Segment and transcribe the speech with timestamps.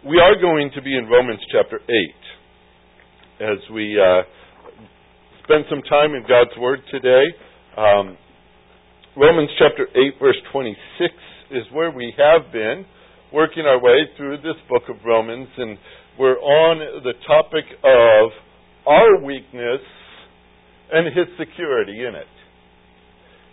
[0.00, 4.22] We are going to be in Romans chapter 8 as we uh,
[5.44, 7.24] spend some time in God's Word today.
[7.76, 8.16] Um,
[9.14, 11.12] Romans chapter 8, verse 26
[11.50, 12.86] is where we have been
[13.30, 15.76] working our way through this book of Romans, and
[16.18, 18.30] we're on the topic of
[18.88, 19.84] our weakness
[20.90, 22.32] and His security in it.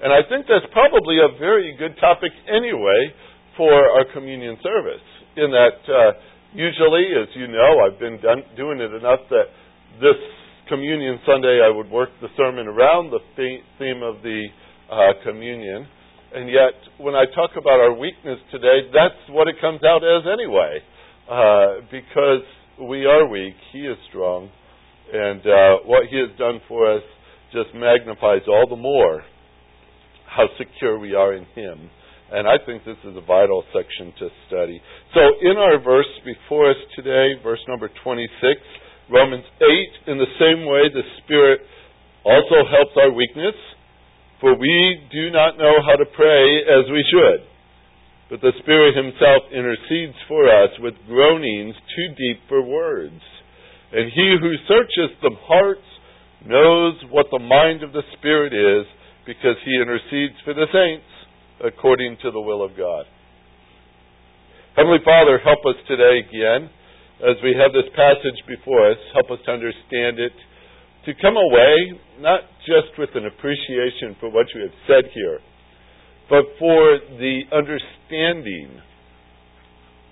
[0.02, 3.12] And I think that's probably a very good topic anyway
[3.58, 5.04] for our communion service,
[5.36, 5.84] in that.
[5.92, 6.12] Uh,
[6.54, 9.52] Usually, as you know, I've been done, doing it enough that
[10.00, 10.16] this
[10.70, 14.48] Communion Sunday I would work the sermon around the theme of the
[14.92, 15.88] uh, communion.
[16.34, 20.24] And yet, when I talk about our weakness today, that's what it comes out as
[20.28, 20.80] anyway.
[21.30, 22.44] Uh, because
[22.82, 24.50] we are weak, He is strong.
[25.14, 27.04] And uh, what He has done for us
[27.54, 29.24] just magnifies all the more
[30.28, 31.90] how secure we are in Him.
[32.28, 34.82] And I think this is a vital section to study.
[35.16, 38.28] So, in our verse before us today, verse number 26,
[39.08, 41.64] Romans 8, in the same way, the Spirit
[42.28, 43.56] also helps our weakness,
[44.44, 47.48] for we do not know how to pray as we should.
[48.28, 53.24] But the Spirit Himself intercedes for us with groanings too deep for words.
[53.96, 55.88] And He who searches the hearts
[56.44, 58.84] knows what the mind of the Spirit is,
[59.26, 61.08] because He intercedes for the saints
[61.64, 63.06] according to the will of God.
[64.76, 66.70] Heavenly Father, help us today again
[67.22, 68.98] as we have this passage before us.
[69.14, 70.34] Help us to understand it,
[71.06, 75.40] to come away not just with an appreciation for what you have said here,
[76.30, 78.82] but for the understanding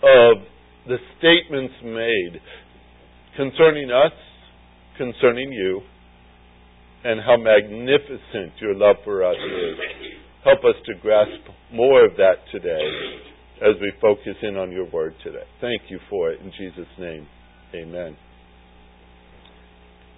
[0.02, 0.42] of
[0.88, 2.42] the statements made
[3.38, 4.14] concerning us,
[4.98, 5.82] concerning you,
[7.04, 10.25] and how magnificent your love for us is.
[10.46, 11.42] Help us to grasp
[11.74, 12.86] more of that today
[13.66, 15.42] as we focus in on your word today.
[15.60, 17.26] Thank you for it in Jesus' name.
[17.74, 18.16] Amen.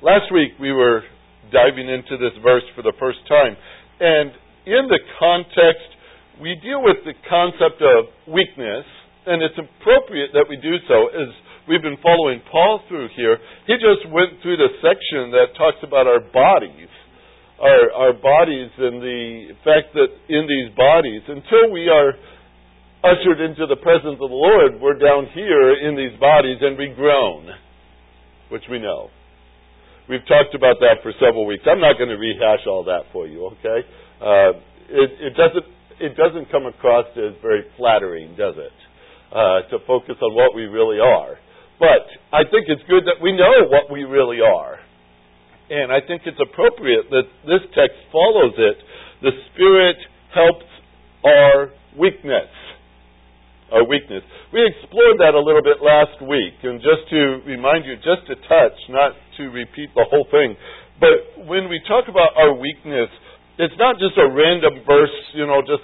[0.03, 1.07] Last week we were
[1.47, 3.55] diving into this verse for the first time,
[4.03, 4.35] and
[4.67, 5.95] in the context,
[6.43, 8.83] we deal with the concept of weakness,
[9.31, 11.31] and it's appropriate that we do so as
[11.71, 13.39] we've been following Paul through here.
[13.65, 16.91] He just went through the section that talks about our bodies
[17.61, 22.13] our, our bodies and the fact that in these bodies, until we are
[23.03, 26.93] ushered into the presence of the Lord, we're down here in these bodies and we
[26.95, 27.49] groan,
[28.49, 29.09] which we know.
[30.09, 31.63] We've talked about that for several weeks.
[31.67, 33.83] I'm not going to rehash all that for you, okay?
[34.21, 34.51] Uh,
[34.87, 35.67] it, it, doesn't
[35.99, 38.71] it doesn't come across as very flattering, does it?
[39.27, 41.35] Uh, to focus on what we really are.
[41.79, 44.79] But I think it's good that we know what we really are.
[45.69, 48.77] And I think it's appropriate that this text follows it.
[49.21, 49.97] The Spirit
[50.33, 50.67] helps
[51.25, 52.47] our weakness.
[53.71, 54.23] Our weakness.
[54.55, 58.35] We explored that a little bit last week, and just to remind you, just to
[58.47, 60.55] touch, not to repeat the whole thing,
[61.03, 63.11] but when we talk about our weakness,
[63.59, 65.83] it's not just a random verse, you know, just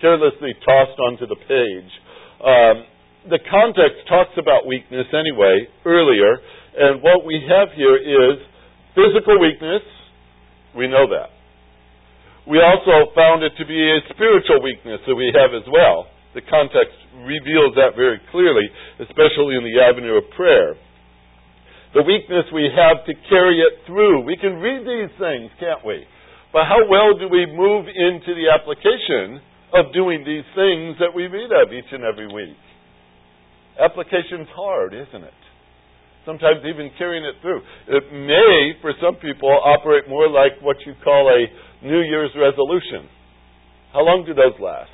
[0.00, 1.90] carelessly tossed onto the page.
[2.38, 2.76] Um,
[3.34, 6.38] the context talks about weakness anyway, earlier,
[6.76, 8.38] and what we have here is
[8.94, 9.82] Physical weakness,
[10.74, 11.34] we know that.
[12.46, 16.06] We also found it to be a spiritual weakness that we have as well.
[16.34, 16.94] The context
[17.26, 18.66] reveals that very clearly,
[19.02, 20.78] especially in the avenue of prayer.
[21.94, 24.26] The weakness we have to carry it through.
[24.26, 26.02] We can read these things, can't we?
[26.52, 29.42] But how well do we move into the application
[29.74, 32.58] of doing these things that we read of each and every week?
[33.78, 35.43] Application's hard, isn't it?
[36.24, 37.60] Sometimes even carrying it through.
[37.88, 43.08] It may, for some people, operate more like what you call a New Year's resolution.
[43.92, 44.90] How long do those last?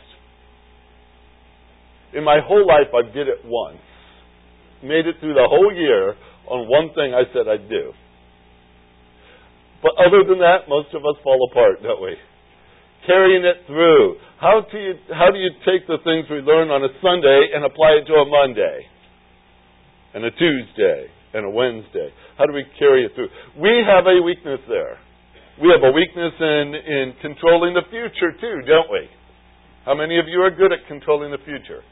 [2.13, 3.81] In my whole life, I did it once.
[4.83, 6.15] Made it through the whole year
[6.49, 7.93] on one thing I said I'd do.
[9.83, 12.17] But other than that, most of us fall apart, don't we?
[13.07, 14.17] Carrying it through.
[14.41, 17.65] How do you, how do you take the things we learn on a Sunday and
[17.65, 18.85] apply it to a Monday?
[20.13, 21.07] And a Tuesday?
[21.33, 22.11] And a Wednesday?
[22.39, 23.29] How do we carry it through?
[23.61, 24.99] We have a weakness there.
[25.61, 29.09] We have a weakness in, in controlling the future, too, don't we?
[29.85, 31.83] How many of you are good at controlling the future?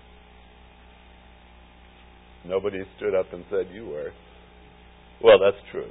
[2.47, 4.13] Nobody stood up and said you were.
[5.23, 5.91] Well, that's true.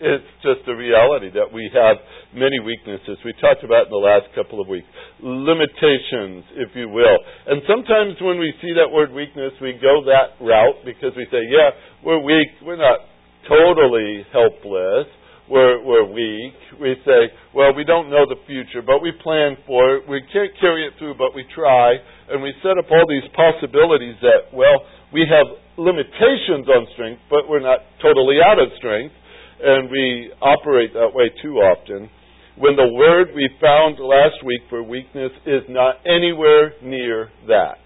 [0.00, 1.96] It's just a reality that we have
[2.34, 3.16] many weaknesses.
[3.24, 4.86] We talked about in the last couple of weeks.
[5.22, 7.18] Limitations, if you will.
[7.46, 11.46] And sometimes when we see that word weakness, we go that route because we say,
[11.46, 11.70] yeah,
[12.04, 12.50] we're weak.
[12.66, 13.06] We're not
[13.46, 15.06] totally helpless.
[15.46, 16.56] We're, we're weak.
[16.80, 20.08] We say, well, we don't know the future, but we plan for it.
[20.08, 21.94] We can't carry it through, but we try.
[22.32, 24.82] And we set up all these possibilities that, well,
[25.14, 25.46] We have
[25.78, 29.14] limitations on strength, but we're not totally out of strength,
[29.62, 32.10] and we operate that way too often.
[32.56, 37.82] When the word we found last week for weakness is not anywhere near that.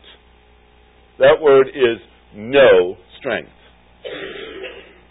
[1.19, 1.99] That word is
[2.37, 3.51] no strength.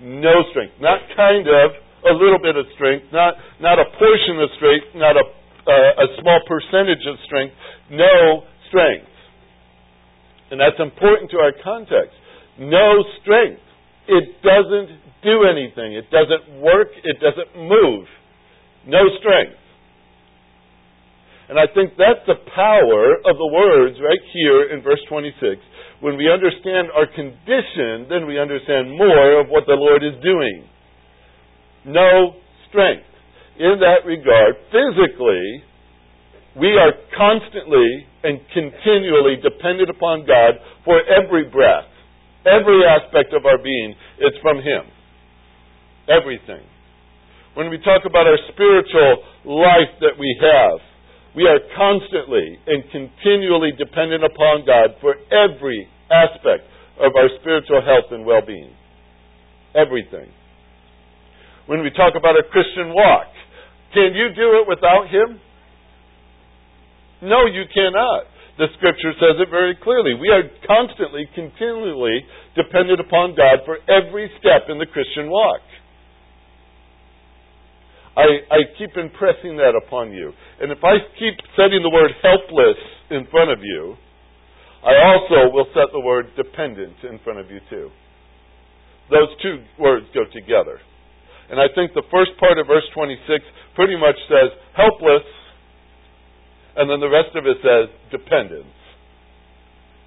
[0.01, 0.74] No strength.
[0.80, 1.71] Not kind of,
[2.06, 5.25] a little bit of strength, not, not a portion of strength, not a,
[5.68, 7.54] uh, a small percentage of strength.
[7.89, 9.09] No strength.
[10.51, 12.15] And that's important to our context.
[12.59, 13.62] No strength.
[14.07, 15.93] It doesn't do anything.
[15.93, 16.89] It doesn't work.
[17.03, 18.05] It doesn't move.
[18.85, 19.59] No strength.
[21.49, 25.61] And I think that's the power of the words right here in verse 26.
[26.01, 30.67] When we understand our condition, then we understand more of what the Lord is doing.
[31.85, 32.35] No
[32.69, 33.07] strength.
[33.57, 35.63] In that regard, physically,
[36.59, 41.87] we are constantly and continually dependent upon God for every breath,
[42.45, 43.95] every aspect of our being.
[44.19, 44.96] It's from Him.
[46.07, 46.63] Everything.
[47.54, 50.80] When we talk about our spiritual life that we have,
[51.36, 56.65] we are constantly and continually dependent upon God for every aspect
[56.98, 58.74] of our spiritual health and well being.
[59.75, 60.31] Everything.
[61.68, 63.27] When we talk about a Christian walk,
[63.94, 65.39] can you do it without Him?
[67.21, 68.25] No, you cannot.
[68.57, 70.18] The scripture says it very clearly.
[70.18, 72.25] We are constantly, continually
[72.56, 75.62] dependent upon God for every step in the Christian walk.
[78.17, 80.33] I, I keep impressing that upon you.
[80.59, 82.81] And if I keep setting the word helpless
[83.13, 83.93] in front of you,
[84.81, 87.93] I also will set the word dependent in front of you too.
[89.13, 90.81] Those two words go together.
[91.49, 93.21] And I think the first part of verse 26
[93.75, 95.23] pretty much says helpless
[96.77, 98.76] and then the rest of it says dependence.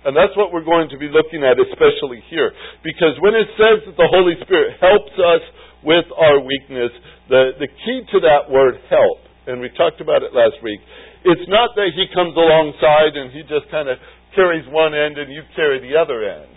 [0.00, 2.52] And that's what we're going to be looking at, especially here.
[2.80, 5.44] Because when it says that the Holy Spirit helps us
[5.84, 6.88] with our weakness,
[7.28, 10.80] the, the key to that word help, and we talked about it last week,
[11.24, 14.00] it's not that He comes alongside and He just kind of
[14.32, 16.48] carries one end and you carry the other end.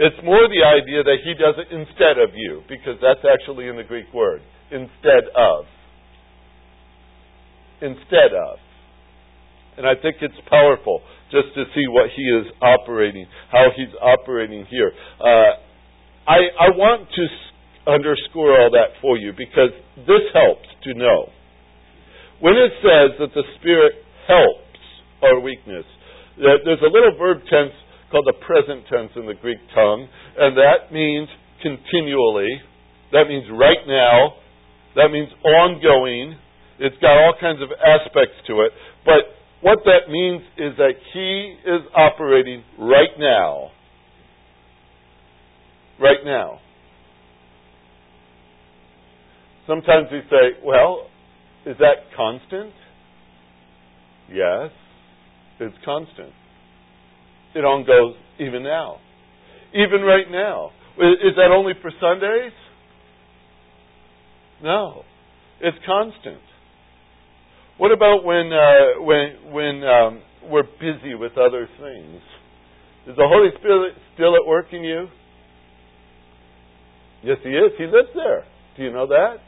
[0.00, 3.76] It's more the idea that He does it instead of you, because that's actually in
[3.76, 4.40] the Greek word.
[4.72, 5.68] Instead of.
[7.80, 8.56] Instead of.
[9.76, 14.64] And I think it's powerful just to see what he is operating, how he's operating
[14.70, 14.92] here.
[15.20, 15.60] Uh,
[16.26, 17.24] I, I want to
[17.90, 19.70] underscore all that for you because
[20.06, 21.30] this helps to know.
[22.40, 23.94] When it says that the Spirit
[24.26, 24.80] helps
[25.22, 25.84] our weakness,
[26.36, 27.72] there's a little verb tense
[28.10, 30.08] called the present tense in the Greek tongue,
[30.38, 31.28] and that means
[31.62, 32.60] continually.
[33.12, 34.36] That means right now.
[34.96, 36.36] That means ongoing.
[36.78, 38.72] It's got all kinds of aspects to it.
[39.04, 39.32] But
[39.66, 43.70] what that means is that He is operating right now.
[46.00, 46.60] Right now.
[49.66, 51.08] Sometimes we say, well,
[51.66, 52.72] is that constant?
[54.32, 54.70] Yes,
[55.58, 56.30] it's constant.
[57.56, 58.98] It on goes even now.
[59.74, 60.70] Even right now.
[60.96, 62.52] Is that only for Sundays?
[64.62, 65.02] No.
[65.60, 66.38] It's constant.
[67.78, 72.20] What about when uh, when when um, we're busy with other things?
[73.06, 75.06] Is the Holy Spirit still at work in you?
[77.22, 77.72] Yes, He is.
[77.76, 78.44] He lives there.
[78.76, 79.44] Do you know that?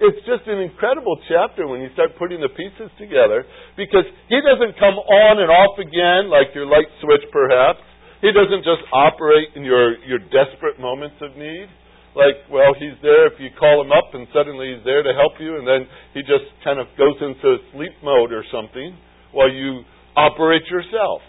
[0.00, 3.44] It's just an incredible chapter when you start putting the pieces together
[3.76, 7.80] because He doesn't come on and off again like your light switch, perhaps.
[8.20, 11.72] He doesn't just operate in your, your desperate moments of need
[12.16, 15.38] like, well, he's there if you call him up and suddenly he's there to help
[15.38, 18.96] you, and then he just kind of goes into sleep mode or something
[19.32, 19.82] while you
[20.16, 21.22] operate yourself.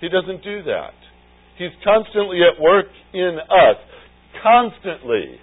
[0.00, 0.96] He doesn't do that.
[1.58, 3.78] He's constantly at work in us,
[4.42, 5.38] constantly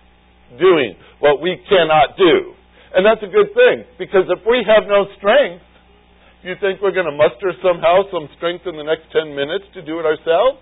[0.59, 2.57] doing what we cannot do.
[2.95, 5.63] And that's a good thing, because if we have no strength,
[6.43, 9.81] you think we're going to muster somehow some strength in the next 10 minutes to
[9.83, 10.59] do it ourselves?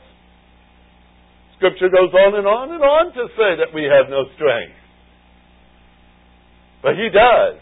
[1.57, 4.75] Scripture goes on and on and on to say that we have no strength.
[6.83, 7.59] But He does.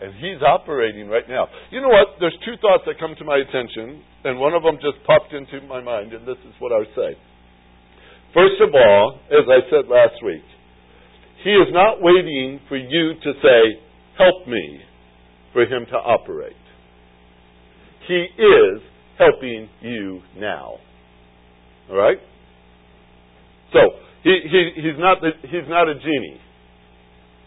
[0.00, 1.48] And He's operating right now.
[1.70, 2.22] You know what?
[2.22, 5.66] There's two thoughts that come to my attention, and one of them just popped into
[5.66, 7.18] my mind, and this is what I say.
[8.32, 10.46] First of all, as I said last week,
[11.42, 13.82] He is not waiting for you to say,
[14.16, 14.80] Help me,
[15.52, 16.54] for Him to operate.
[18.06, 18.82] He is
[19.18, 20.76] helping you now.
[21.90, 22.18] All right?
[23.72, 23.80] So
[24.22, 26.40] he, he he's not the, he's not a genie.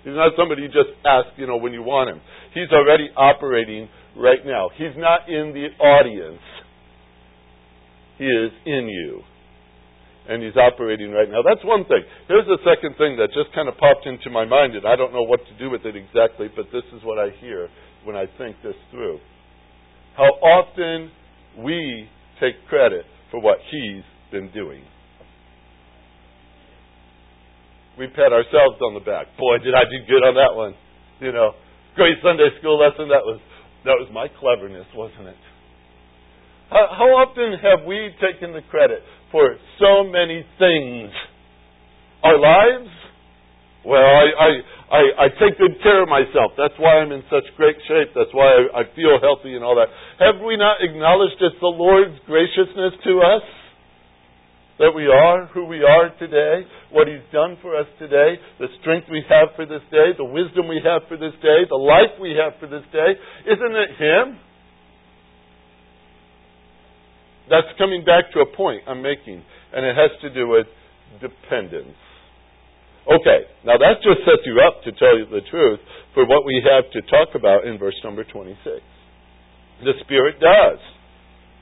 [0.04, 2.22] He's not somebody you just ask, you know, when you want him.
[2.54, 3.88] He's already operating
[4.18, 4.70] right now.
[4.76, 6.42] He's not in the audience.
[8.18, 9.22] He is in you.
[10.28, 11.42] and He's operating right now.
[11.46, 12.02] That's one thing.
[12.28, 15.14] Here's the second thing that just kind of popped into my mind, and I don't
[15.14, 17.70] know what to do with it exactly, but this is what I hear
[18.04, 19.20] when I think this through.
[20.18, 21.12] How often
[21.64, 22.10] we
[22.40, 24.82] take credit for what He's been doing.
[27.98, 29.28] We pat ourselves on the back.
[29.38, 30.74] Boy, did I do good on that one.
[31.20, 31.54] You know,
[31.96, 33.10] great Sunday school lesson.
[33.10, 33.40] That was
[33.84, 35.42] that was my cleverness, wasn't it?
[36.72, 41.12] How, how often have we taken the credit for so many things?
[42.24, 42.88] Our lives?
[43.84, 44.50] Well, I, I,
[44.88, 46.54] I, I take good care of myself.
[46.56, 48.14] That's why I'm in such great shape.
[48.14, 49.90] That's why I, I feel healthy and all that.
[50.22, 53.44] Have we not acknowledged it's the Lord's graciousness to us?
[54.82, 59.06] That we are who we are today, what He's done for us today, the strength
[59.14, 62.34] we have for this day, the wisdom we have for this day, the life we
[62.34, 63.14] have for this day.
[63.46, 64.42] Isn't it Him?
[67.46, 70.66] That's coming back to a point I'm making, and it has to do with
[71.22, 71.94] dependence.
[73.06, 75.80] Okay, now that just sets you up to tell you the truth
[76.18, 78.58] for what we have to talk about in verse number 26.
[79.86, 80.82] The Spirit does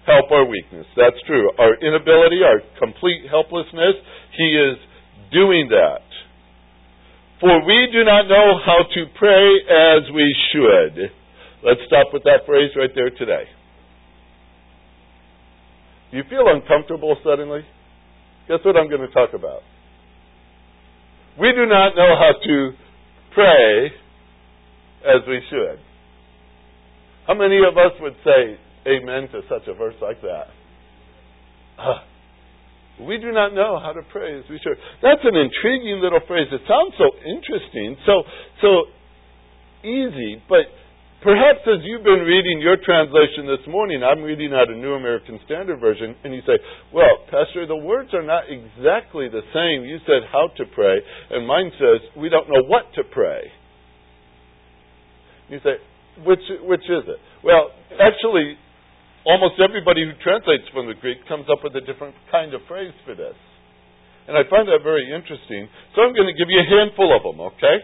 [0.09, 0.89] help our weakness.
[0.97, 1.53] That's true.
[1.61, 4.01] Our inability, our complete helplessness,
[4.33, 4.77] He is
[5.31, 6.01] doing that.
[7.39, 11.13] For we do not know how to pray as we should.
[11.63, 13.45] Let's stop with that phrase right there today.
[16.11, 17.61] Do you feel uncomfortable suddenly?
[18.47, 19.61] Guess what I'm going to talk about?
[21.39, 22.71] We do not know how to
[23.33, 23.85] pray
[25.05, 25.79] as we should.
[27.27, 28.57] How many of us would say
[28.87, 30.47] amen to such a verse like that?
[31.77, 31.99] Uh,
[33.07, 34.75] we do not know how to pray as we should.
[35.01, 36.47] That's an intriguing little phrase.
[36.51, 38.23] It sounds so interesting, so
[38.61, 38.69] so
[39.87, 40.67] easy, but
[41.19, 45.37] Perhaps as you've been reading your translation this morning, I'm reading out a New American
[45.43, 46.55] Standard Version, and you say,
[46.93, 49.83] Well, Pastor, the words are not exactly the same.
[49.83, 50.95] You said how to pray,
[51.29, 53.51] and mine says, We don't know what to pray.
[55.49, 55.75] You say,
[56.23, 57.19] Which, which is it?
[57.43, 58.55] Well, actually,
[59.25, 62.93] almost everybody who translates from the Greek comes up with a different kind of phrase
[63.03, 63.35] for this.
[64.27, 65.67] And I find that very interesting.
[65.95, 67.81] So I'm going to give you a handful of them, okay?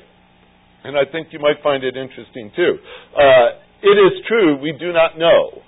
[0.85, 2.77] and I think you might find it interesting too.
[3.17, 5.65] Uh, it is true, we do not know.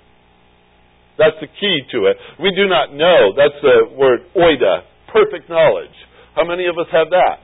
[1.18, 2.16] That's the key to it.
[2.38, 3.34] We do not know.
[3.34, 5.94] That's the word oida, perfect knowledge.
[6.36, 7.42] How many of us have that?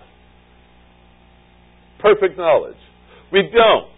[1.99, 2.79] Perfect knowledge.
[3.33, 3.91] We don't.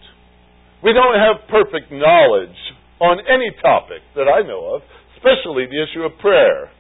[0.83, 2.57] We don't have perfect knowledge
[3.01, 4.83] on any topic that I know of,
[5.17, 6.71] especially the issue of prayer.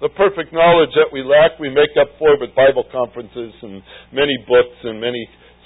[0.00, 3.80] The perfect knowledge that we lack, we make up for with Bible conferences and
[4.12, 5.22] many books and many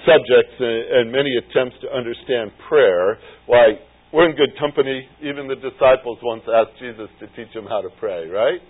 [0.06, 3.18] subjects and many attempts to understand prayer.
[3.46, 3.80] Why,
[4.12, 5.08] we're in good company.
[5.22, 8.60] Even the disciples once asked Jesus to teach them how to pray, right?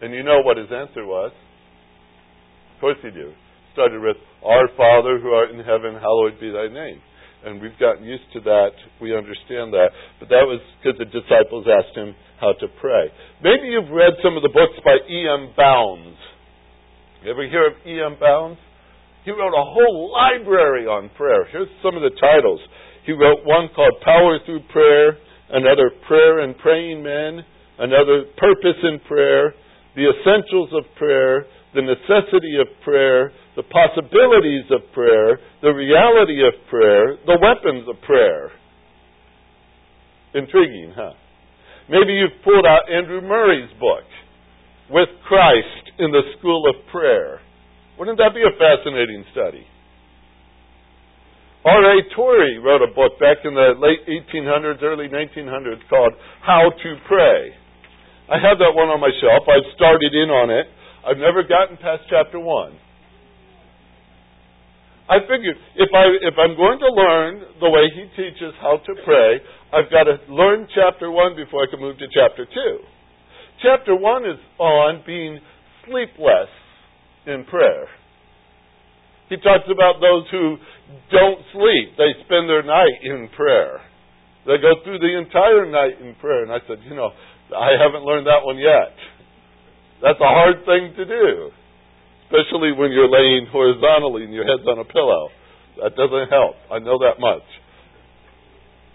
[0.00, 1.32] And you know what his answer was.
[2.74, 3.34] Of course he do.
[3.74, 4.16] Started with,
[4.46, 7.02] Our Father who art in heaven, hallowed be thy name.
[7.44, 8.74] And we've gotten used to that.
[9.00, 9.90] We understand that.
[10.18, 13.10] But that was because the disciples asked him how to pray.
[13.42, 15.54] Maybe you've read some of the books by E.M.
[15.56, 16.18] Bounds.
[17.22, 18.18] You ever hear of E.M.
[18.18, 18.58] Bounds?
[19.24, 21.46] He wrote a whole library on prayer.
[21.50, 22.60] Here's some of the titles.
[23.04, 25.18] He wrote one called Power Through Prayer,
[25.50, 27.44] another Prayer and Praying Men,
[27.78, 29.54] another Purpose in Prayer,
[29.96, 36.54] The Essentials of Prayer, The Necessity of Prayer, The Possibilities of Prayer, The Reality of
[36.70, 38.50] Prayer, The Weapons of Prayer.
[40.34, 41.12] Intriguing, huh?
[41.90, 44.04] Maybe you've pulled out Andrew Murray's book,
[44.90, 47.40] With Christ in the School of Prayer.
[47.98, 49.66] Wouldn't that be a fascinating study?
[51.64, 51.96] R.A.
[52.14, 57.52] Torrey wrote a book back in the late 1800s, early 1900s called How to Pray.
[58.30, 59.44] I have that one on my shelf.
[59.48, 60.66] I've started in on it.
[61.06, 62.78] I've never gotten past chapter 1.
[65.08, 68.92] I figured if I if I'm going to learn the way he teaches how to
[69.04, 69.40] pray,
[69.72, 72.52] I've got to learn chapter 1 before I can move to chapter 2.
[73.62, 75.40] Chapter 1 is on being
[75.86, 76.52] sleepless
[77.26, 77.88] in prayer.
[79.28, 80.56] He talks about those who
[81.12, 81.96] don't sleep.
[81.96, 83.80] They spend their night in prayer.
[84.46, 86.42] They go through the entire night in prayer.
[86.44, 87.12] And I said, you know,
[87.52, 88.92] I haven't learned that one yet.
[90.02, 91.50] That's a hard thing to do,
[92.26, 95.28] especially when you're laying horizontally and your head's on a pillow.
[95.82, 96.54] That doesn't help.
[96.70, 97.46] I know that much.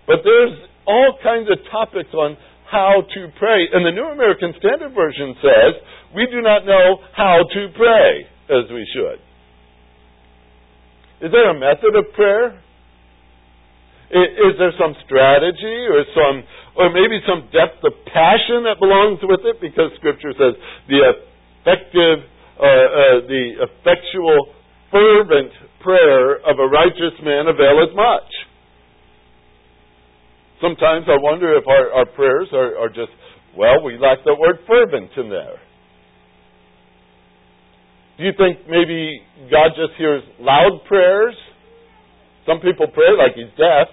[0.08, 0.56] But there's
[0.88, 2.38] all kinds of topics on
[2.70, 3.68] how to pray.
[3.72, 5.72] And the New American Standard Version says,
[6.16, 9.20] we do not know how to pray as we should.
[11.26, 12.60] Is there a method of prayer?
[14.12, 16.44] Is there some strategy or some,
[16.76, 19.62] or maybe some depth of passion that belongs with it?
[19.62, 20.58] Because Scripture says
[20.90, 22.26] the effective,
[22.58, 24.54] uh, uh, the effectual,
[24.94, 25.52] fervent
[25.82, 28.30] prayer of a righteous man availeth much.
[30.62, 33.12] Sometimes I wonder if our, our prayers are, are just,
[33.58, 35.60] well, we lack the word fervent in there.
[38.18, 41.36] Do you think maybe God just hears loud prayers?
[42.46, 43.90] Some people pray like he's deaf.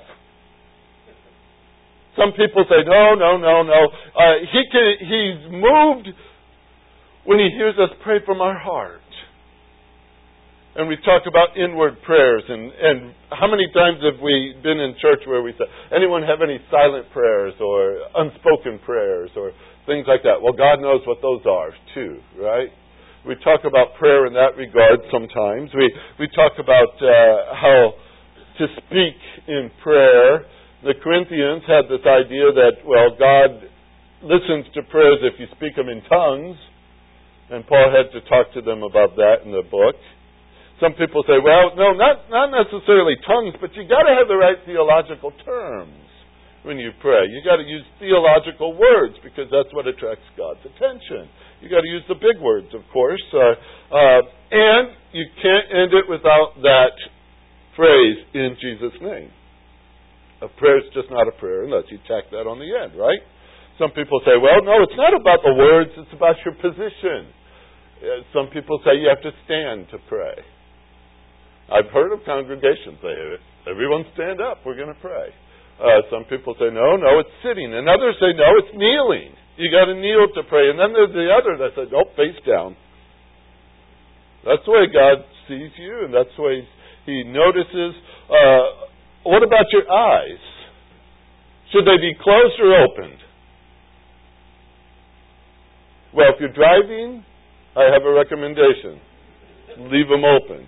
[2.17, 3.81] Some people say, no, no, no, no.
[4.14, 6.09] Uh, he can, he's moved
[7.25, 9.00] when he hears us pray from our heart.
[10.75, 14.95] And we talk about inward prayers, and, and how many times have we been in
[15.02, 19.50] church where we say, anyone have any silent prayers or unspoken prayers or
[19.87, 20.38] things like that?
[20.40, 22.71] Well, God knows what those are, too, right?
[23.26, 25.71] We talk about prayer in that regard sometimes.
[25.75, 27.93] We, we talk about uh, how
[28.59, 30.47] to speak in prayer.
[30.83, 33.69] The Corinthians had this idea that, well, God
[34.25, 36.57] listens to prayers if you speak them in tongues.
[37.51, 39.99] And Paul had to talk to them about that in the book.
[40.79, 44.39] Some people say, well, no, not, not necessarily tongues, but you got to have the
[44.39, 46.01] right theological terms
[46.63, 47.29] when you pray.
[47.29, 51.29] You got to use theological words because that's what attracts God's attention.
[51.61, 53.21] You got to use the big words, of course.
[53.35, 53.61] Uh,
[53.93, 54.21] uh,
[54.53, 56.97] and you can't end it without that
[57.77, 59.29] phrase, in Jesus' name.
[60.41, 63.21] A prayer is just not a prayer unless you tack that on the end, right?
[63.77, 67.33] Some people say, well, no, it's not about the words, it's about your position.
[68.01, 70.37] Uh, some people say you have to stand to pray.
[71.69, 73.15] I've heard of congregations say,
[73.69, 75.33] everyone stand up, we're going to pray.
[75.81, 77.73] Uh, some people say, no, no, it's sitting.
[77.73, 79.33] And others say, no, it's kneeling.
[79.61, 80.73] You got to kneel to pray.
[80.73, 82.77] And then there's the other that says, "Don't face down.
[84.41, 86.65] That's the way God sees you, and that's the way
[87.05, 87.93] He notices.
[88.25, 88.89] Uh,
[89.25, 90.41] what about your eyes?
[91.73, 93.21] Should they be closed or opened?
[96.15, 97.25] Well, if you're driving,
[97.77, 98.99] I have a recommendation.
[99.79, 100.67] Leave them open.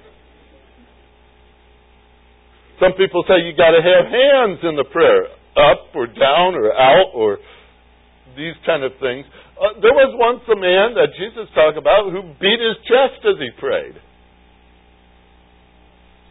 [2.78, 5.26] Some people say you got to have hands in the prayer,
[5.58, 7.38] up or down or out or
[8.36, 9.26] these kind of things.
[9.54, 13.38] Uh, there was once a man that Jesus talked about who beat his chest as
[13.38, 13.94] he prayed.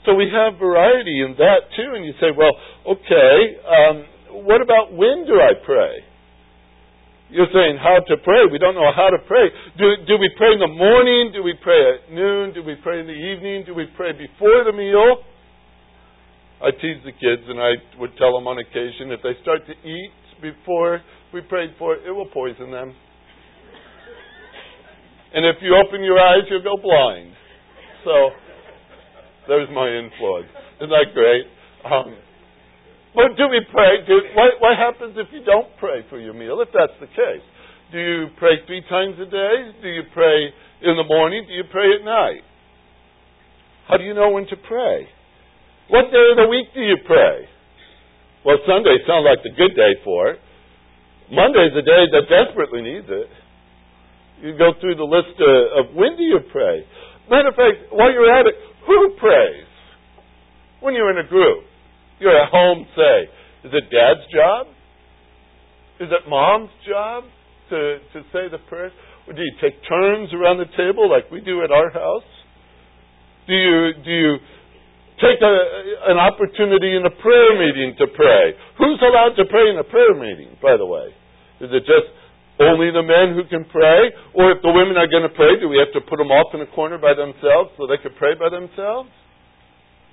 [0.05, 2.57] So we have variety in that too, and you say, well,
[2.97, 3.35] okay,
[3.69, 3.95] um,
[4.45, 6.01] what about when do I pray?
[7.29, 8.49] You're saying how to pray.
[8.51, 9.47] We don't know how to pray.
[9.77, 11.31] Do, do we pray in the morning?
[11.31, 12.51] Do we pray at noon?
[12.53, 13.63] Do we pray in the evening?
[13.65, 15.23] Do we pray before the meal?
[16.59, 19.75] I tease the kids, and I would tell them on occasion if they start to
[19.87, 20.11] eat
[20.41, 20.99] before
[21.33, 22.93] we prayed for it, it will poison them.
[25.33, 27.31] And if you open your eyes, you'll go blind.
[28.03, 28.29] So,
[29.51, 30.47] there's my influence.
[30.79, 31.43] Isn't that great?
[31.83, 32.15] Um,
[33.11, 33.99] but do we pray?
[34.07, 37.43] Do, what, what happens if you don't pray for your meal, if that's the case?
[37.91, 39.55] Do you pray three times a day?
[39.83, 40.47] Do you pray
[40.87, 41.43] in the morning?
[41.43, 42.47] Do you pray at night?
[43.91, 45.11] How do you know when to pray?
[45.91, 47.43] What day of the week do you pray?
[48.47, 50.39] Well, Sunday sounds like the good day for it.
[51.27, 53.27] Monday's the day that desperately needs it.
[54.47, 56.87] You go through the list uh, of when do you pray.
[57.27, 59.67] Matter of fact, while you're at it, who prays?
[60.79, 61.63] When you're in a group,
[62.19, 63.29] you're at home, say,
[63.67, 64.67] is it dad's job?
[66.01, 67.23] Is it mom's job
[67.69, 68.91] to, to say the prayers?
[69.27, 72.25] Or do you take turns around the table like we do at our house?
[73.45, 74.31] Do you do you
[75.21, 75.55] take a,
[76.09, 78.57] an opportunity in a prayer meeting to pray?
[78.77, 81.13] Who's allowed to pray in a prayer meeting, by the way?
[81.61, 82.09] Is it just
[82.59, 84.11] only the men who can pray?
[84.35, 86.53] Or if the women are going to pray, do we have to put them off
[86.53, 89.09] in a corner by themselves so they can pray by themselves?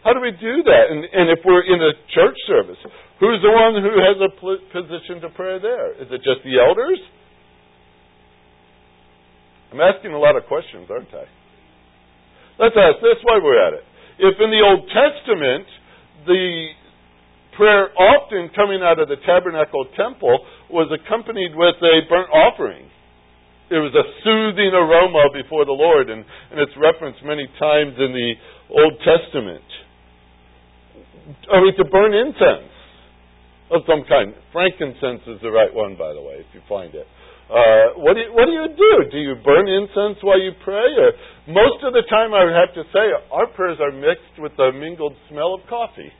[0.04, 0.84] How do we do that?
[0.88, 2.78] And, and if we're in a church service,
[3.18, 4.30] who's the one who has a
[4.70, 5.98] position to pray there?
[5.98, 7.02] Is it just the elders?
[9.72, 11.26] I'm asking a lot of questions, aren't I?
[12.58, 13.84] Let's ask this while we're at it.
[14.18, 15.66] If in the Old Testament
[16.26, 16.72] the
[17.58, 22.88] prayer often coming out of the tabernacle temple was accompanied with a burnt offering.
[23.68, 28.16] It was a soothing aroma before the Lord, and, and it's referenced many times in
[28.16, 28.30] the
[28.72, 29.64] Old Testament.
[31.52, 32.72] Are we to burn incense
[33.68, 34.32] of some kind?
[34.52, 37.04] Frankincense is the right one, by the way, if you find it.
[37.48, 38.92] Uh, what, do you, what do you do?
[39.12, 40.88] Do you burn incense while you pray?
[41.00, 41.12] Or
[41.48, 44.72] most of the time, I would have to say, our prayers are mixed with the
[44.72, 46.12] mingled smell of coffee.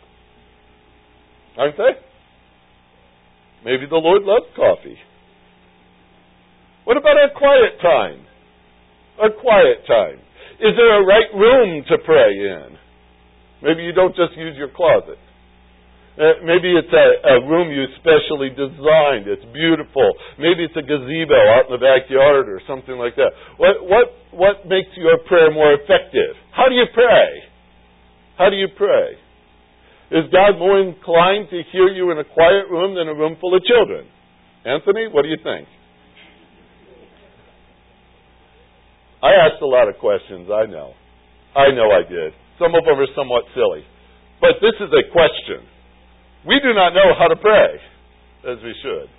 [1.57, 1.97] Aren't they?
[3.65, 4.97] Maybe the Lord loves coffee.
[6.85, 8.25] What about our quiet time?
[9.21, 10.19] Our quiet time.
[10.59, 12.79] Is there a right room to pray in?
[13.63, 15.19] Maybe you don't just use your closet.
[16.19, 19.31] Uh, maybe it's a, a room you specially designed.
[19.31, 20.11] It's beautiful.
[20.39, 23.31] Maybe it's a gazebo out in the backyard or something like that.
[23.55, 26.35] What, what, what makes your prayer more effective?
[26.51, 27.47] How do you pray?
[28.35, 29.15] How do you pray?
[30.11, 33.55] Is God more inclined to hear you in a quiet room than a room full
[33.55, 34.09] of children?
[34.65, 35.69] Anthony, what do you think?
[39.23, 40.95] I asked a lot of questions, I know.
[41.57, 42.33] I know I did.
[42.59, 43.85] Some of them are somewhat silly.
[44.41, 45.67] But this is a question.
[46.47, 47.69] We do not know how to pray
[48.49, 49.11] as we should.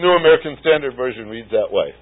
[0.00, 1.92] New American Standard Version reads that way.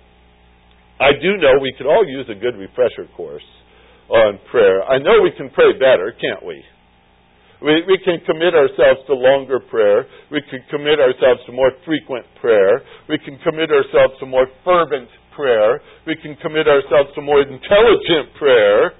[1.00, 3.42] I do know we could all use a good refresher course
[4.10, 4.84] on prayer.
[4.84, 6.62] I know we can pray better, can't we?
[7.60, 10.06] We, we can commit ourselves to longer prayer.
[10.32, 12.80] We can commit ourselves to more frequent prayer.
[13.08, 15.80] We can commit ourselves to more fervent prayer.
[16.06, 18.92] We can commit ourselves to more intelligent prayer.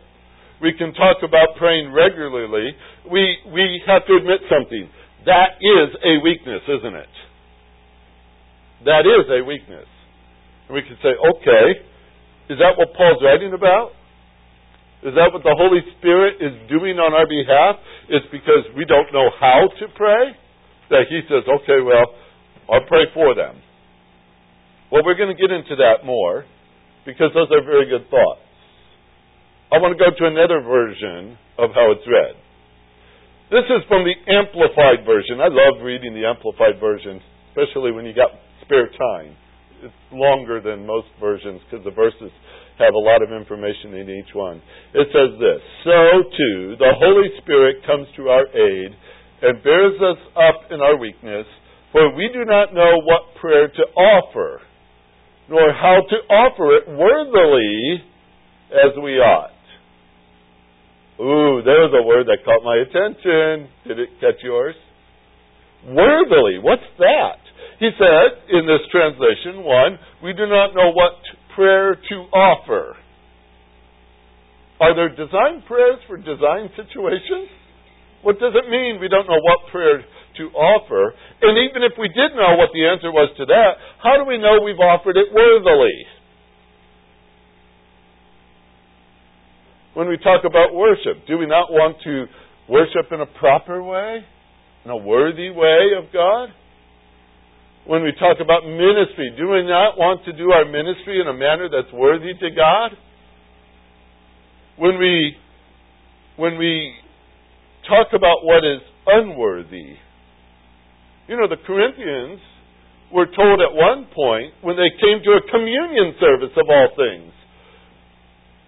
[0.61, 2.77] We can talk about praying regularly.
[3.11, 4.91] We, we have to admit something.
[5.25, 7.15] That is a weakness, isn't it?
[8.85, 9.89] That is a weakness.
[10.69, 11.81] And we can say, okay,
[12.53, 13.93] is that what Paul's writing about?
[15.01, 17.81] Is that what the Holy Spirit is doing on our behalf?
[18.13, 20.37] It's because we don't know how to pray?
[20.93, 22.13] That He says, okay, well,
[22.69, 23.57] I'll pray for them.
[24.93, 26.45] Well, we're going to get into that more
[27.07, 28.45] because those are very good thoughts.
[29.73, 32.35] I want to go to another version of how it's read.
[33.49, 35.41] This is from the Amplified Version.
[35.41, 38.31] I love reading the Amplified Version, especially when you got
[38.63, 39.35] spare time.
[39.83, 42.31] It's longer than most versions because the verses
[42.81, 44.61] have a lot of information in each one.
[44.95, 48.91] It says this So too, the Holy Spirit comes to our aid
[49.43, 51.47] and bears us up in our weakness,
[51.93, 54.61] for we do not know what prayer to offer,
[55.49, 58.05] nor how to offer it worthily
[58.73, 59.57] as we ought.
[61.21, 63.69] Ooh, there's a word that caught my attention.
[63.87, 64.75] Did it catch yours?
[65.85, 66.57] Worthily.
[66.63, 67.41] What's that?
[67.79, 71.17] He said in this translation, one, we do not know what
[71.55, 72.97] prayer to offer.
[74.81, 77.53] Are there design prayers for design situations?
[78.23, 81.15] What does it mean we don't know what prayer to offer?
[81.43, 84.39] And even if we did know what the answer was to that, how do we
[84.39, 86.07] know we've offered it worthily?
[89.95, 91.27] when we talk about worship?
[91.27, 92.27] Do we not want to
[92.69, 94.25] worship in a proper way?
[94.85, 96.49] In a worthy way of God?
[97.87, 101.33] When we talk about ministry, do we not want to do our ministry in a
[101.33, 102.93] manner that's worthy to God?
[104.77, 105.37] When we
[106.37, 106.95] when we
[107.89, 109.97] talk about what is unworthy,
[111.29, 112.41] you know, the Corinthians
[113.13, 117.33] were told at one point when they came to a communion service of all things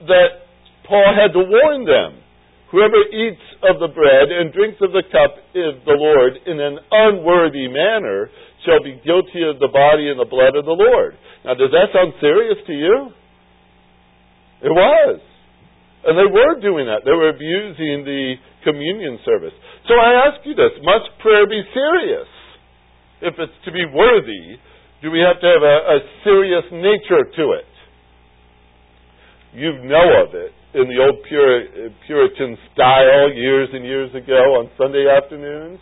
[0.09, 0.51] that
[0.89, 2.19] Paul had to warn them.
[2.73, 6.79] Whoever eats of the bread and drinks of the cup of the Lord in an
[6.91, 8.31] unworthy manner
[8.65, 11.19] shall be guilty of the body and the blood of the Lord.
[11.45, 12.97] Now, does that sound serious to you?
[14.63, 15.21] It was.
[16.07, 17.03] And they were doing that.
[17.07, 19.55] They were abusing the communion service.
[19.87, 22.31] So I ask you this must prayer be serious?
[23.23, 24.59] If it's to be worthy,
[25.03, 27.71] do we have to have a, a serious nature to it?
[29.55, 31.23] You know of it in the old
[32.07, 35.79] Puritan style years and years ago on Sunday afternoons.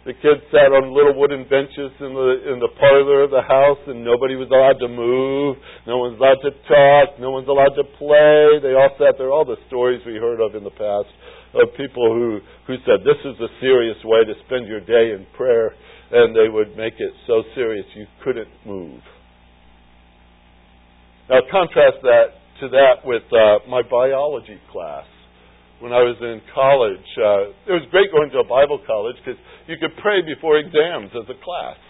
[0.00, 3.84] The kids sat on little wooden benches in the in the parlor of the house,
[3.84, 5.60] and nobody was allowed to move.
[5.84, 7.20] No one's allowed to talk.
[7.20, 8.64] No one's allowed to play.
[8.64, 9.28] They all sat there.
[9.28, 11.12] All the stories we heard of in the past
[11.52, 15.28] of people who who said this is a serious way to spend your day in
[15.36, 15.76] prayer,
[16.08, 19.04] and they would make it so serious you couldn't move.
[21.28, 25.04] Now contrast that to that with uh, my biology class
[25.80, 27.08] when I was in college.
[27.16, 31.10] Uh, it was great going to a Bible college because you could pray before exams
[31.16, 31.80] as a class.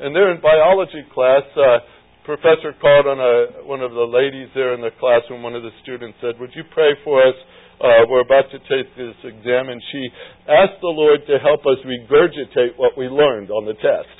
[0.00, 1.84] And there in biology class, uh,
[2.24, 5.44] professor called on a, one of the ladies there in the classroom.
[5.44, 7.36] One of the students said, "Would you pray for us?
[7.78, 10.08] Uh, we're about to take this exam." And she
[10.48, 14.16] asked the Lord to help us regurgitate what we learned on the test.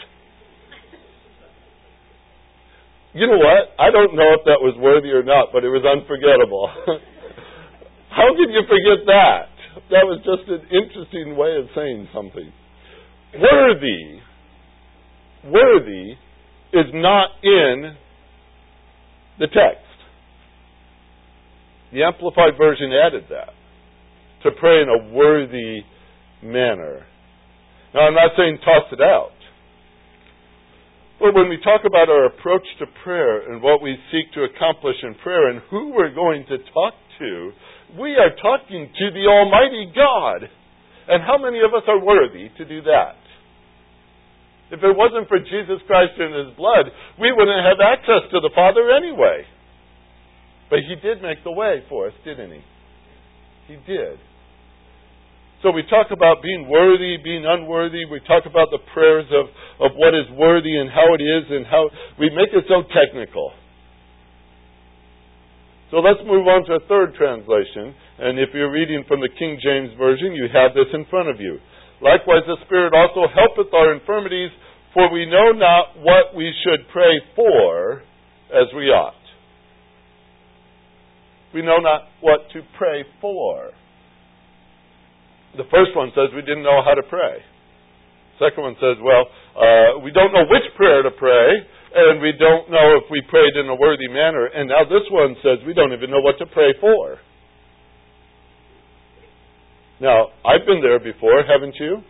[3.15, 3.71] you know what?
[3.79, 6.67] I don't know if that was worthy or not, but it was unforgettable.
[8.25, 9.53] How can you forget that?
[9.93, 12.49] That was just an interesting way of saying something.
[13.37, 14.21] Worthy,
[15.45, 16.13] worthy
[16.73, 17.93] is not in
[19.39, 19.85] the text.
[21.93, 23.53] The Amplified Version added that
[24.45, 25.83] to pray in a worthy
[26.43, 27.05] manner.
[27.93, 29.37] Now, I'm not saying toss it out.
[31.21, 34.97] But when we talk about our approach to prayer and what we seek to accomplish
[35.03, 37.53] in prayer and who we're going to talk to,
[37.99, 40.51] we are talking to the Almighty God.
[41.07, 43.21] And how many of us are worthy to do that?
[44.73, 46.89] If it wasn't for Jesus Christ and His blood,
[47.21, 49.45] we wouldn't have access to the Father anyway.
[50.71, 52.63] But He did make the way for us, didn't He?
[53.69, 54.19] He did.
[55.63, 58.05] So we talk about being worthy, being unworthy.
[58.05, 59.49] We talk about the prayers of,
[59.81, 63.53] of what is worthy and how it is and how we make it so technical.
[65.95, 67.95] So let's move on to a third translation.
[68.19, 71.39] And if you're reading from the King James Version, you have this in front of
[71.39, 71.63] you.
[72.03, 74.51] Likewise, the Spirit also helpeth our infirmities,
[74.91, 78.03] for we know not what we should pray for
[78.51, 79.23] as we ought.
[81.55, 83.71] We know not what to pray for.
[85.55, 87.39] The first one says we didn't know how to pray.
[88.43, 91.55] Second one says, well, uh, we don't know which prayer to pray,
[91.95, 94.47] and we don't know if we prayed in a worthy manner.
[94.47, 97.19] And now this one says we don't even know what to pray for.
[100.01, 102.03] Now, I've been there before, haven't you?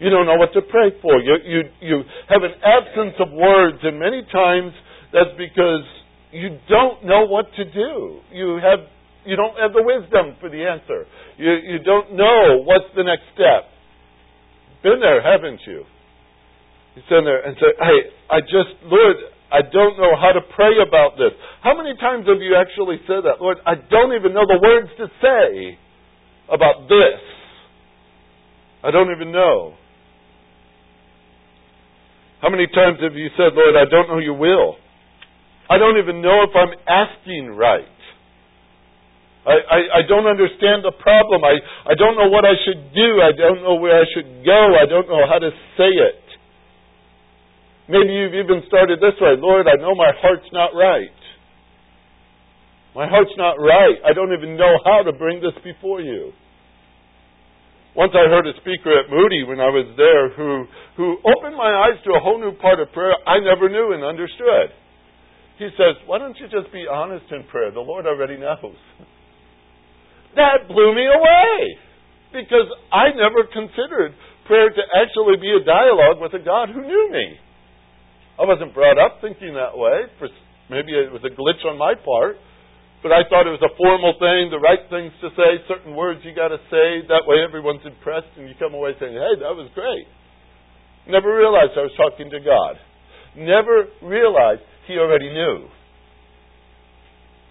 [0.00, 1.18] You don't know what to pray for.
[1.20, 4.72] You, you, you have an absence of words, and many times
[5.12, 5.84] that's because
[6.32, 8.20] you don't know what to do.
[8.32, 8.86] You have
[9.24, 11.04] you don't have the wisdom for the answer.
[11.36, 13.68] You you don't know what's the next step.
[14.82, 15.84] Been there, haven't you?
[17.06, 17.98] Stand there and say, Hey,
[18.30, 19.16] I just, Lord,
[19.50, 21.32] I don't know how to pray about this.
[21.62, 23.40] How many times have you actually said that?
[23.40, 25.78] Lord, I don't even know the words to say
[26.52, 27.20] about this.
[28.84, 29.74] I don't even know.
[32.40, 34.76] How many times have you said, Lord, I don't know your will?
[35.68, 37.88] I don't even know if I'm asking right.
[39.48, 41.42] I, I, I don't understand the problem.
[41.42, 41.56] I,
[41.88, 43.20] I don't know what I should do.
[43.24, 44.76] I don't know where I should go.
[44.76, 46.27] I don't know how to say it.
[47.88, 51.12] Maybe you've even started this way Lord, I know my heart's not right.
[52.94, 53.96] My heart's not right.
[54.04, 56.32] I don't even know how to bring this before you.
[57.96, 61.88] Once I heard a speaker at Moody when I was there who, who opened my
[61.88, 64.70] eyes to a whole new part of prayer I never knew and understood.
[65.58, 67.72] He says, Why don't you just be honest in prayer?
[67.72, 68.76] The Lord already knows.
[70.36, 71.78] That blew me away
[72.30, 74.14] because I never considered
[74.46, 77.40] prayer to actually be a dialogue with a God who knew me.
[78.38, 80.06] I wasn't brought up thinking that way.
[80.18, 80.30] For
[80.70, 82.38] maybe it was a glitch on my part,
[83.02, 86.22] but I thought it was a formal thing, the right things to say, certain words
[86.22, 87.02] you got to say.
[87.10, 90.06] That way, everyone's impressed, and you come away saying, "Hey, that was great."
[91.10, 92.78] Never realized I was talking to God.
[93.34, 95.68] Never realized He already knew.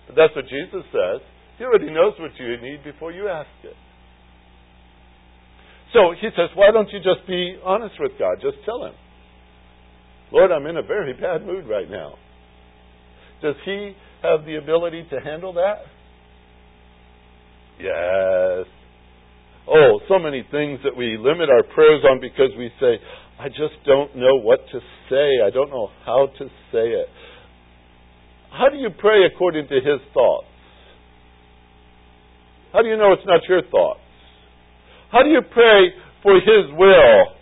[0.08, 1.20] But that's what Jesus says.
[1.58, 3.76] He already knows what you need before you ask it.
[5.94, 8.38] So he says, why don't you just be honest with God?
[8.42, 8.94] Just tell him.
[10.32, 12.16] Lord, I'm in a very bad mood right now.
[13.42, 15.78] Does He have the ability to handle that?
[17.80, 18.68] Yes.
[19.70, 22.98] Oh, so many things that we limit our prayers on because we say,
[23.40, 25.46] I just don't know what to say.
[25.46, 27.08] I don't know how to say it.
[28.52, 30.48] How do you pray according to His thoughts?
[32.74, 34.00] How do you know it's not your thoughts?
[35.12, 37.37] How do you pray for His will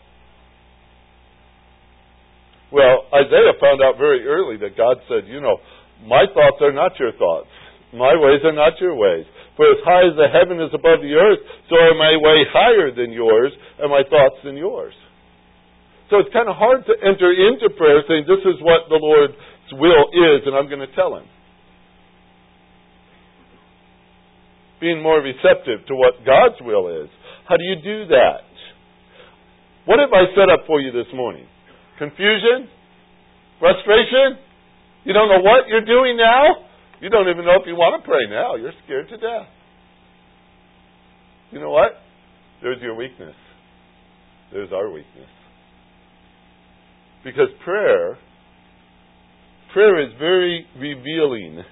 [2.76, 5.64] well, Isaiah found out very early that God said, you know,
[6.04, 7.48] my thoughts are not your thoughts.
[7.96, 9.24] My ways are not your ways.
[9.56, 11.40] For as high as the heaven is above the earth,
[11.72, 14.92] so are my way higher than yours, and my thoughts than yours.
[16.12, 19.40] So it's kind of hard to enter into prayer saying, this is what the Lord's
[19.72, 21.24] will is, and I'm going to tell him.
[24.84, 27.10] Being more receptive to what God's will is.
[27.48, 28.44] How do you do that?
[29.88, 31.48] What have I set up for you this morning?
[31.97, 32.67] Confusion?
[33.60, 34.38] Frustration?
[35.05, 36.65] You don't know what you're doing now?
[37.01, 38.55] You don't even know if you want to pray now.
[38.55, 39.47] You're scared to death.
[41.51, 41.91] You know what?
[42.62, 43.36] There's your weakness.
[44.51, 45.29] There's our weakness.
[47.23, 48.17] Because prayer,
[49.73, 51.63] prayer is very revealing.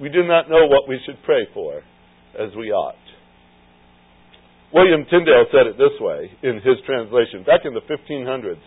[0.00, 1.82] We do not know what we should pray for
[2.38, 2.94] as we ought.
[4.72, 8.60] William Tyndale said it this way in his translation back in the 1500s.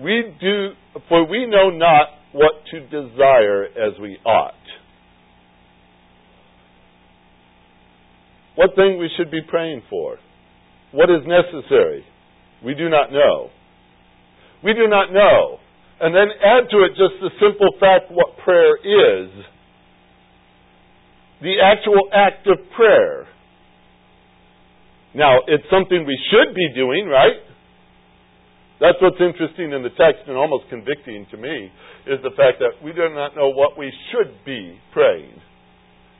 [0.00, 0.70] We do,
[1.08, 4.54] for we know not what to desire as we ought.
[8.56, 10.18] What thing we should be praying for?
[10.92, 12.04] What is necessary?
[12.64, 13.50] We do not know.
[14.62, 15.58] We do not know.
[16.00, 19.30] And then add to it just the simple fact what prayer is.
[21.42, 23.26] The actual act of prayer.
[25.14, 27.38] Now, it's something we should be doing, right?
[28.82, 31.70] That's what's interesting in the text and almost convicting to me
[32.10, 35.38] is the fact that we do not know what we should be praying.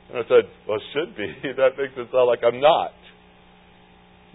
[0.09, 1.27] And I said, Well, should be.
[1.59, 2.95] that makes it sound like I'm not.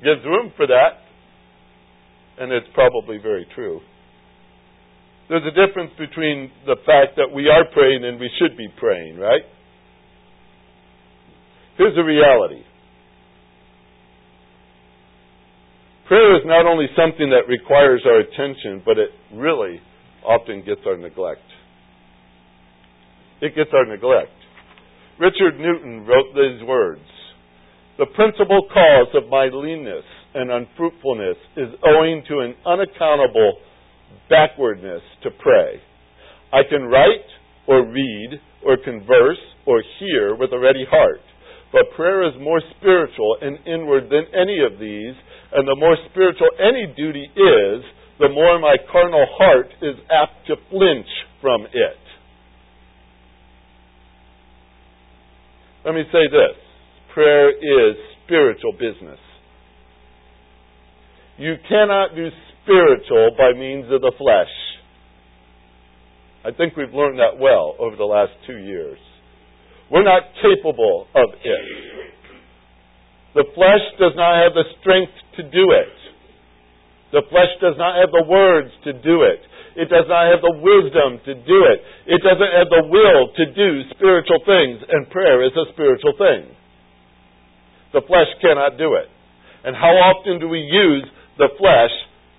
[0.05, 1.09] Gives room for that.
[2.38, 3.81] And it's probably very true.
[5.29, 9.16] There's a difference between the fact that we are praying and we should be praying,
[9.16, 9.42] right?
[11.79, 12.64] Here's the reality
[16.11, 19.79] prayer is not only something that requires our attention, but it really
[20.27, 21.46] often gets our neglect.
[23.40, 24.35] It gets our neglect.
[25.20, 27.07] Richard Newton wrote these words
[27.96, 30.03] The principal cause of my leanness
[30.35, 33.62] and unfruitfulness is owing to an unaccountable
[34.29, 35.79] backwardness to pray.
[36.53, 37.31] I can write
[37.68, 41.20] or read or converse or hear with a ready heart,
[41.70, 45.14] but prayer is more spiritual and inward than any of these,
[45.52, 47.84] and the more spiritual any duty is,
[48.18, 51.08] the more my carnal heart is apt to flinch
[51.40, 52.00] from it.
[55.84, 56.56] Let me say this
[57.14, 59.18] prayer is spiritual business.
[61.38, 62.28] You cannot do
[62.62, 64.52] spiritual by means of the flesh.
[66.44, 68.98] I think we've learned that well over the last two years.
[69.90, 72.12] We're not capable of it.
[73.35, 75.95] The flesh does not have the strength to do it.
[77.12, 79.43] The flesh does not have the words to do it.
[79.79, 81.79] It does not have the wisdom to do it.
[82.11, 86.51] It doesn't have the will to do spiritual things, and prayer is a spiritual thing.
[87.95, 89.07] The flesh cannot do it.
[89.62, 91.07] And how often do we use
[91.38, 91.95] the flesh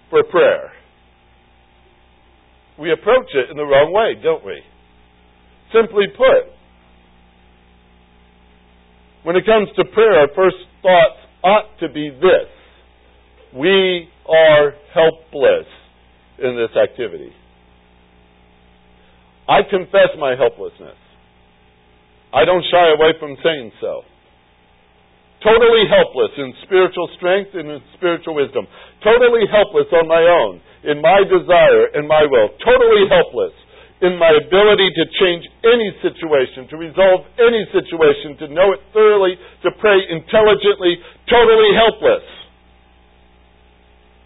[0.10, 0.72] for prayer?
[2.80, 4.60] We approach it in the wrong way, don't we?
[5.72, 6.52] Simply put,
[9.24, 12.50] when it comes to prayer, our first thoughts ought to be this
[13.54, 15.68] we are helpless
[16.40, 17.32] in this activity.
[19.48, 20.96] I confess my helplessness.
[22.34, 24.08] I don't shy away from saying so.
[25.44, 28.68] Totally helpless in spiritual strength and in spiritual wisdom.
[29.04, 32.56] Totally helpless on my own, in my desire and my will.
[32.64, 33.52] Totally helpless
[34.02, 39.38] in my ability to change any situation, to resolve any situation, to know it thoroughly,
[39.62, 40.98] to pray intelligently,
[41.30, 42.26] totally helpless.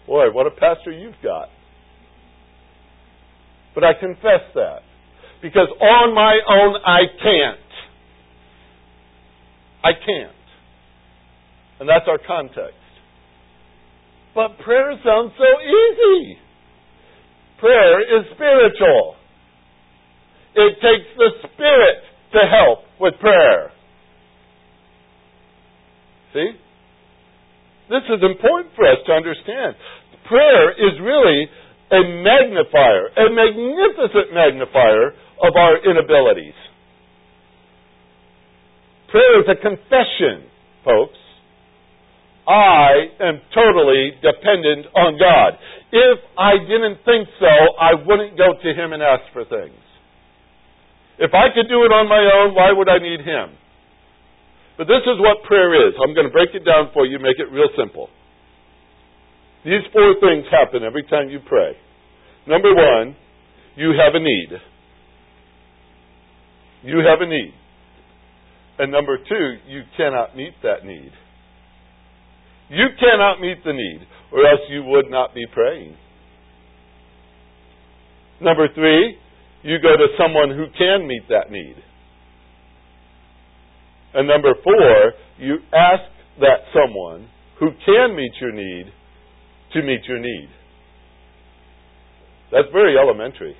[0.06, 1.48] Boy, what a pastor you've got.
[3.74, 4.80] But I confess that.
[5.42, 7.60] Because on my own, I can't.
[9.84, 10.32] I can't.
[11.80, 12.80] And that's our context.
[14.34, 16.38] But prayer sounds so easy.
[17.58, 19.15] Prayer is spiritual.
[20.56, 21.96] It takes the Spirit
[22.32, 23.70] to help with prayer.
[26.32, 26.50] See?
[27.88, 29.76] This is important for us to understand.
[30.26, 31.46] Prayer is really
[31.92, 35.14] a magnifier, a magnificent magnifier
[35.44, 36.56] of our inabilities.
[39.10, 40.50] Prayer is a confession,
[40.84, 41.18] folks.
[42.48, 45.58] I am totally dependent on God.
[45.92, 49.85] If I didn't think so, I wouldn't go to Him and ask for things.
[51.18, 53.56] If I could do it on my own, why would I need Him?
[54.76, 55.94] But this is what prayer is.
[55.96, 58.08] I'm going to break it down for you, make it real simple.
[59.64, 61.72] These four things happen every time you pray.
[62.46, 63.16] Number one,
[63.74, 64.52] you have a need.
[66.84, 67.54] You have a need.
[68.78, 71.10] And number two, you cannot meet that need.
[72.68, 75.96] You cannot meet the need, or else you would not be praying.
[78.40, 79.16] Number three,
[79.66, 81.74] you go to someone who can meet that need.
[84.14, 86.06] And number four, you ask
[86.38, 88.86] that someone who can meet your need
[89.72, 90.48] to meet your need.
[92.52, 93.56] That's very elementary.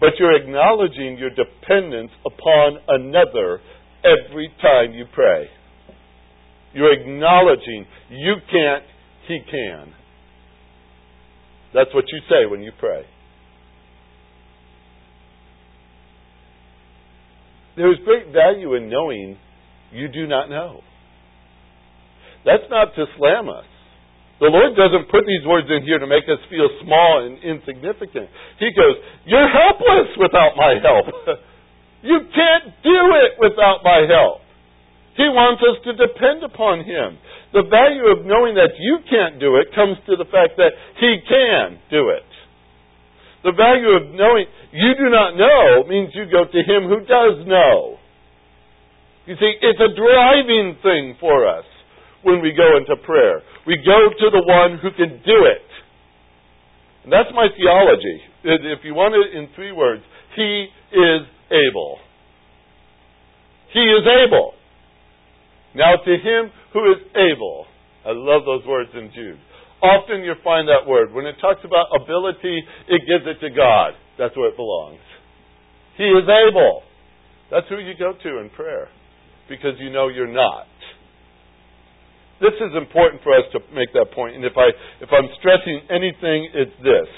[0.00, 3.60] But you're acknowledging your dependence upon another
[4.04, 5.48] every time you pray.
[6.72, 8.84] You're acknowledging you can't,
[9.28, 9.92] he can.
[11.74, 13.04] That's what you say when you pray.
[17.76, 19.36] There is great value in knowing
[19.92, 20.80] you do not know.
[22.44, 23.68] That's not to slam us.
[24.38, 28.28] The Lord doesn't put these words in here to make us feel small and insignificant.
[28.60, 31.08] He goes, You're helpless without my help.
[32.04, 34.44] you can't do it without my help.
[35.16, 37.16] He wants us to depend upon Him.
[37.56, 41.16] The value of knowing that you can't do it comes to the fact that He
[41.24, 42.28] can do it.
[43.46, 47.46] The value of knowing you do not know means you go to Him who does
[47.46, 47.94] know.
[49.30, 51.64] You see, it's a driving thing for us
[52.26, 53.42] when we go into prayer.
[53.66, 55.66] We go to the one who can do it.
[57.04, 58.18] And that's my theology.
[58.42, 60.02] If you want it in three words,
[60.34, 61.98] He is able.
[63.72, 64.54] He is able.
[65.76, 67.66] Now to him who is able.
[68.04, 69.38] I love those words in Jude.
[69.82, 71.12] Often you find that word.
[71.12, 73.92] When it talks about ability, it gives it to God.
[74.18, 75.00] That's where it belongs.
[75.96, 76.82] He is able.
[77.50, 78.88] That's who you go to in prayer
[79.48, 80.66] because you know you're not.
[82.40, 84.36] This is important for us to make that point.
[84.36, 84.68] And if I
[85.00, 87.08] if I'm stressing anything, it's this.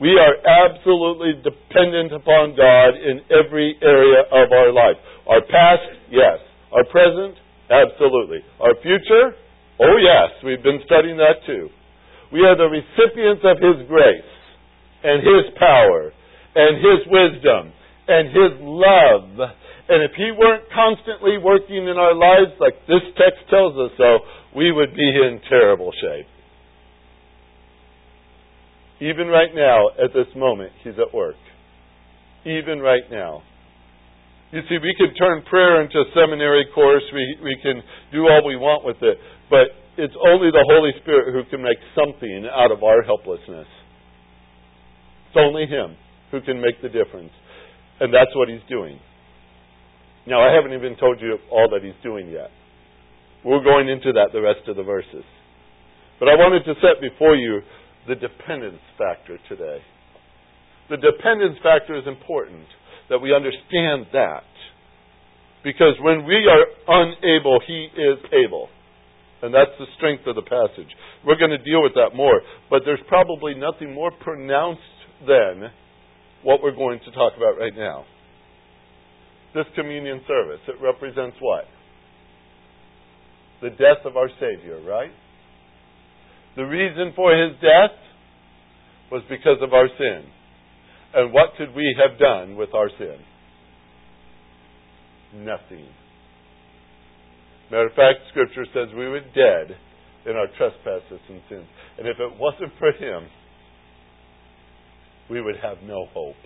[0.00, 4.96] We are absolutely dependent upon God in every area of our life.
[5.28, 6.38] Our past, yes.
[6.72, 7.36] Our present,
[7.68, 8.40] absolutely.
[8.60, 9.36] Our future,
[9.80, 11.68] oh yes, we've been studying that too.
[12.32, 14.32] We are the recipients of His grace
[15.02, 16.12] and His power
[16.54, 17.72] and His wisdom
[18.08, 19.50] and His love
[19.90, 24.22] and if He weren't constantly working in our lives, like this text tells us so,
[24.54, 26.26] we would be in terrible shape.
[29.00, 31.34] Even right now, at this moment, He's at work.
[32.46, 33.42] Even right now.
[34.52, 37.02] You see, we can turn prayer into a seminary course.
[37.12, 39.18] We, we can do all we want with it.
[39.50, 43.68] But it's only the Holy Spirit who can make something out of our helplessness.
[45.28, 45.96] It's only Him
[46.30, 47.32] who can make the difference.
[48.00, 48.98] And that's what He's doing.
[50.26, 52.50] Now, I haven't even told you all that he's doing yet.
[53.44, 55.24] We're going into that the rest of the verses.
[56.18, 57.60] But I wanted to set before you
[58.06, 59.78] the dependence factor today.
[60.90, 62.66] The dependence factor is important
[63.08, 64.44] that we understand that.
[65.64, 68.68] Because when we are unable, he is able.
[69.42, 70.90] And that's the strength of the passage.
[71.24, 72.40] We're going to deal with that more.
[72.68, 74.82] But there's probably nothing more pronounced
[75.26, 75.70] than
[76.42, 78.04] what we're going to talk about right now
[79.54, 80.60] this communion service.
[80.68, 81.64] It represents what?
[83.62, 85.10] The death of our Savior, right?
[86.56, 87.96] The reason for his death
[89.10, 90.24] was because of our sin.
[91.14, 93.16] And what could we have done with our sin?
[95.34, 95.86] Nothing.
[97.70, 99.76] Matter of fact, Scripture says we were dead
[100.26, 101.66] in our trespasses and sins.
[101.98, 103.28] And if it wasn't for him,
[105.30, 106.36] we would have no hope.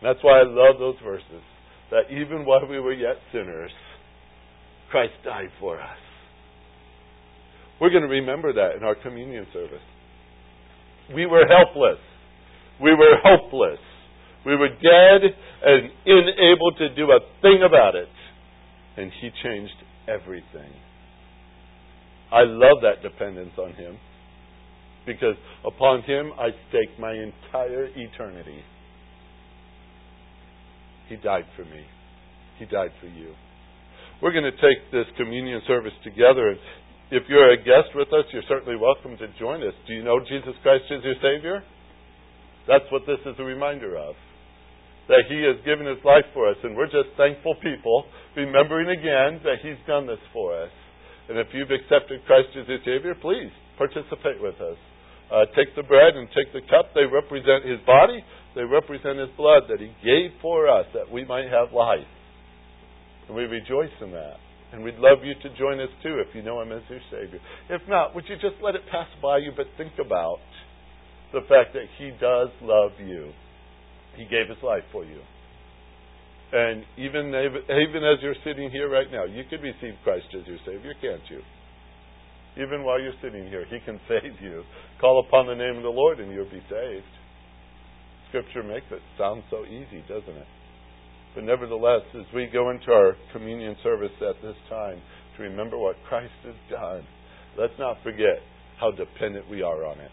[0.00, 1.42] And That's why I love those verses.
[1.90, 3.70] That even while we were yet sinners,
[4.90, 5.98] Christ died for us.
[7.80, 9.84] We're going to remember that in our communion service.
[11.14, 12.00] We were helpless.
[12.80, 13.80] We were hopeless.
[14.44, 18.08] We were dead and unable to do a thing about it.
[18.98, 19.78] And He changed
[20.08, 20.72] everything.
[22.32, 23.96] I love that dependence on Him
[25.06, 28.60] because upon Him I stake my entire eternity.
[31.08, 31.86] He died for me.
[32.58, 33.32] He died for you.
[34.20, 36.48] We're going to take this communion service together.
[36.48, 36.58] And
[37.10, 39.74] if you're a guest with us, you're certainly welcome to join us.
[39.86, 41.62] Do you know Jesus Christ is your Savior?
[42.66, 44.14] That's what this is a reminder of.
[45.08, 46.56] That He has given His life for us.
[46.62, 48.04] And we're just thankful people,
[48.36, 50.70] remembering again that He's done this for us.
[51.28, 54.76] And if you've accepted Christ as your Savior, please participate with us.
[55.28, 56.92] Uh, take the bread and take the cup.
[56.96, 58.24] They represent His body.
[58.56, 62.08] They represent His blood that He gave for us that we might have life.
[63.28, 64.40] And we rejoice in that.
[64.72, 67.40] And we'd love you to join us too if you know Him as your Savior.
[67.68, 70.40] If not, would you just let it pass by you, but think about
[71.32, 73.32] the fact that He does love you.
[74.18, 75.22] He gave His life for you.
[76.50, 80.58] And even, even as you're sitting here right now, you could receive Christ as your
[80.66, 81.40] Savior, can't you?
[82.56, 84.64] Even while you're sitting here, He can save you.
[85.00, 87.14] Call upon the name of the Lord and you'll be saved.
[88.28, 90.46] Scripture makes it sound so easy, doesn't it?
[91.34, 95.00] But nevertheless, as we go into our communion service at this time
[95.36, 97.06] to remember what Christ has done,
[97.56, 98.42] let's not forget
[98.80, 100.10] how dependent we are on it.